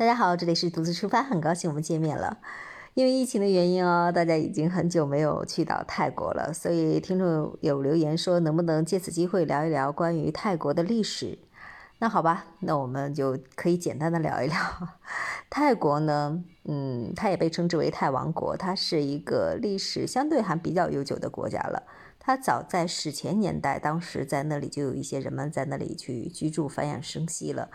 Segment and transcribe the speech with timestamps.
[0.00, 2.38] 大家好，这里是独自出发，很高兴我们见面了。
[2.94, 11.38] 因为疫情的原因哦，大家已经很久没有去到泰国了，所以听众有留言说，能不能借此机会聊一聊关于泰国的历史？
[11.98, 14.56] 那好吧，那我们就可以简单的聊一聊
[15.50, 16.42] 泰国呢。
[16.64, 21.82] 嗯，它也被称之为泰王国，它是一个历史相对还比较悠久的国家了。
[22.18, 27.68] 它早在史前年代，当时在那里就有一些人们在那里去居住、繁衍生息了。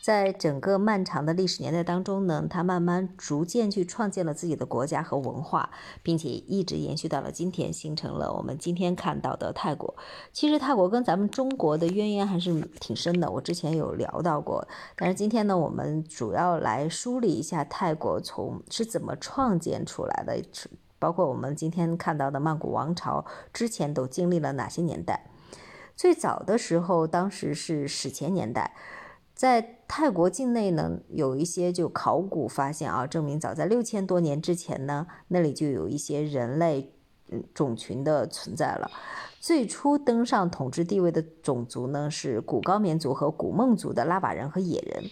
[0.00, 5.70] 在整个漫长的历史年代当中呢，他慢慢逐渐去创建了自己的国家和文化，
[6.02, 9.94] 并且一直延续到了今天，形成了我们今天看到的泰国。
[10.32, 14.66] 其实泰国跟咱们中国的渊源还是挺深的，我之前有聊到过。
[14.96, 20.42] 但是今天呢，我们主要来梳理一下泰国从是怎么创建出来的，
[20.98, 25.26] 包括我们今天看到的曼谷王朝之前都经历了哪些年代。
[25.94, 28.74] 最早的时候，当时是史前年代。
[29.40, 36.92] 在泰国境内呢，有一些就考古发现啊，证明早在六千多年之前呢，那里就有一些人类
[37.54, 38.90] 种群的存在了。
[39.40, 45.04] 最初登上统治地位的种族呢，是古高棉族和古孟族的拉瓦人和野人。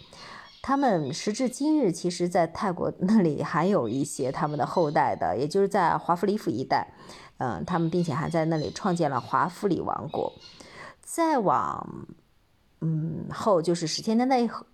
[0.60, 6.92] 他们时至今日，其实在泰国那里还有一些他们的后代的，也就是在华夫里府一带，
[7.38, 10.34] 嗯，他们并且还在那里创建了华夫里王国。
[11.00, 12.06] 再往。
[12.80, 14.64] 嗯，后就是史前年代以后，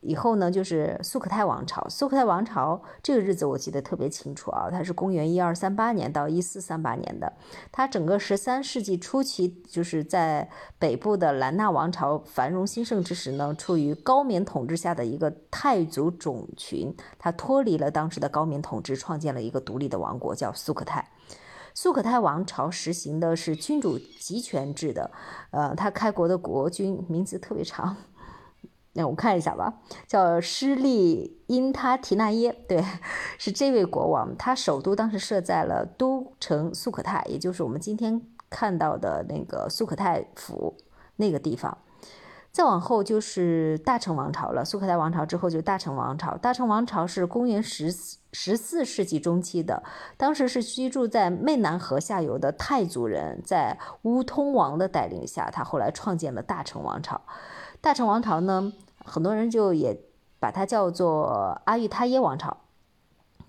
[0.00, 1.84] 以后呢，就是苏克泰王朝。
[1.88, 7.32] 苏克泰王朝这个日子我记得特别清楚啊，它是公元一二三八年到一四三八年的。
[7.72, 10.48] 它整个十三世纪初期，就是在
[10.78, 21.08] 北部的兰纳王朝繁荣兴盛之时呢，处于高棉统治下的一个泰族种群，它脱离了当时的高棉统治，创建了一个独立的王国，叫苏克泰。
[21.80, 25.12] 苏可泰王朝实行的是君主集权制的，
[25.52, 27.96] 呃，他开国的国君名字特别长，
[28.94, 29.74] 那我看一下吧，
[30.08, 32.84] 叫施利因他提纳耶，对，
[33.38, 38.20] 是这位国王，他首都当时设在了都城苏可泰，也就是我们今天
[38.50, 40.76] 看到的那个苏可泰府
[41.14, 41.78] 那个地方。
[42.50, 46.36] 再往后就是大成王朝了，苏克泰王朝之后就大成王朝。
[46.36, 47.94] 大成王朝是公元十
[48.32, 49.82] 十四世纪中期的，
[50.16, 57.20] 当时是居住在湄南河下游的泰族人，在乌通王的带领下，他后来创建了大成王朝。
[57.80, 58.72] 大成王朝呢，
[59.04, 59.96] 很多人就也
[60.40, 62.56] 把它叫做阿育他耶王朝。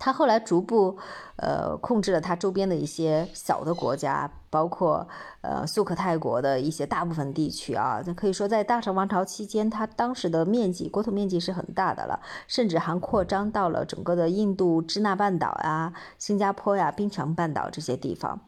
[0.00, 0.98] 他后来逐步，
[1.36, 5.06] 呃，控制了他周边的一些小的国家，包括
[5.42, 8.02] 呃苏克泰国的一些大部分地区啊。
[8.16, 12.18] 可以说，在大成王朝期间，他当时的面积国土面积是很大的了，
[12.48, 18.40] 甚至还扩张到了整个的印度支那半岛呀、新加坡呀、槟城半岛这些地方。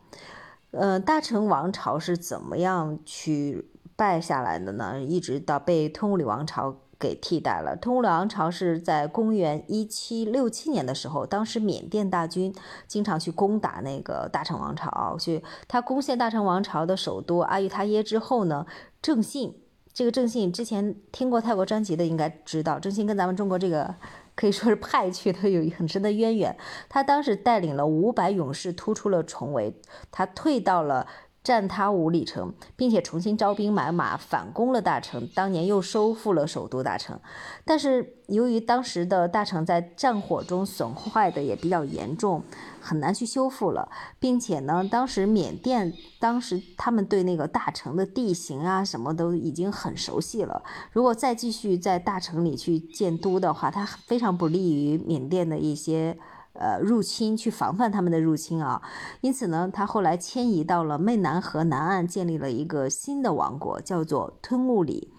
[0.70, 5.02] 呃，大成王朝是怎么样去败下来的呢？
[5.02, 6.78] 一直到被吞武里王朝。
[7.02, 7.74] 给替代了。
[7.74, 12.54] 通辽王朝是在公元一七六七年的时候，当时缅甸大军
[12.86, 18.64] 经常去攻打那个大成王朝，去他攻陷大成王朝的首都阿育他耶之后呢，
[19.02, 19.56] 郑信
[19.92, 23.92] 这个郑信之前听过泰国专辑的应该知道，郑信跟咱们中国这个
[24.36, 26.56] 可以说是派去的有很深的渊源。
[26.88, 29.74] 他当时带领了五百勇士突出了重围，
[30.12, 31.08] 他退到了。
[31.42, 35.28] 占他五里城，并且重新招兵买马，反攻了大城。
[35.34, 37.18] 当年又收复了首都大城，
[37.64, 42.44] 但是由于当时的大城在战火中损坏的也比较严重，
[42.80, 43.88] 很难去修复了，
[44.20, 56.16] 并且呢，当时缅甸当时他们对那个大城的地形啊什么都已经很熟悉了，如果再继续在大城里去建都的话，它非常不利于缅甸的一些。
[56.54, 58.82] 呃，入侵去防范他们的入侵啊，
[59.22, 65.12] 因此呢，他后来迁移到了湄南河南岸，建立了一个新的王国，叫做吞武里，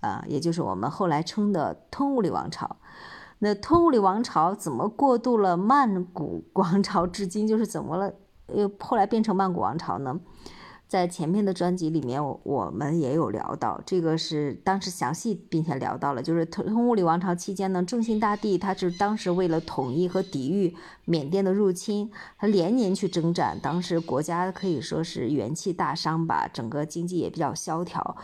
[0.00, 2.76] 啊，也就是我们后来称的吞武里王朝。
[3.40, 8.14] 那吞武里王朝怎么过渡了曼谷 王朝，至今就是怎么了，
[8.54, 10.20] 又后来变成曼谷王朝呢？
[10.88, 28.16] 在前面的专辑里面，我们也有聊到，这个是当时详细并且聊到了，就是通通物理王朝期间呢，正兴大帝他是当时为了统一和抵御缅甸的入侵，他连年去征战，当时国家可以说是元气大伤吧，整个经济也比较萧条，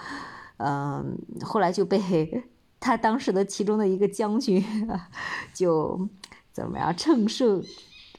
[0.58, 2.44] 嗯，后来就被
[2.78, 4.64] 他当时的其中的一个将军
[5.52, 6.08] 就
[6.52, 7.62] 怎么样乘胜。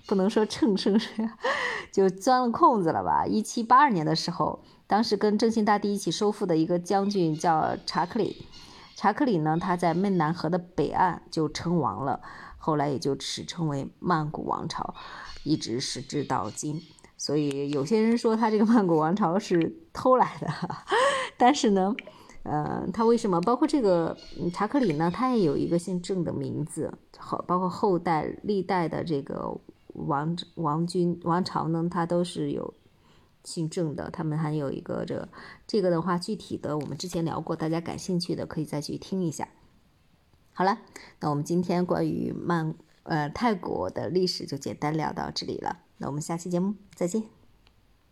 [0.07, 0.99] 不能说乘胜
[1.91, 3.25] 就钻了空子了吧？
[3.25, 8.45] 一七八二年的时候，当时跟正信大帝一起收复的一个将军叫查克里，
[8.95, 12.21] 查克里呢，他在湄南河的北岸就称王了，
[12.57, 14.93] 后来也就史称为曼谷王朝，
[15.43, 16.81] 一直史至到今。
[17.15, 20.47] 所以有些人说他这个曼谷王朝是偷来的，
[21.37, 21.95] 但是呢，
[22.43, 24.17] 呃，他为什么包括这个
[24.51, 25.09] 查克里呢？
[25.09, 29.55] 他也有一个姓郑的名字，后包括后代历代的这个
[29.93, 32.73] 王王军王朝呢，他都是有
[33.43, 34.09] 姓郑的。
[34.09, 35.27] 他们还有一个这
[35.65, 39.47] 这个的话，具体的我们之前聊过，大家感兴趣的可以再去听一下。
[40.53, 40.79] 好了，
[41.19, 45.79] 那我们今天关于曼呃泰国的历史就简单聊到这里了。
[45.97, 47.42] 那我们下期节目再见。